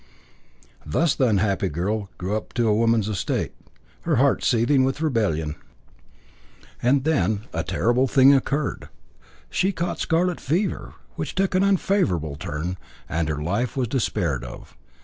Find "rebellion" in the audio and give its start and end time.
4.99-5.53